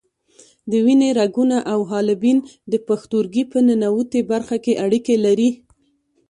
[0.71, 2.37] د وینې رګونه او حالبین
[2.71, 5.49] د پښتورګي په ننوتي برخه کې اړیکې لري.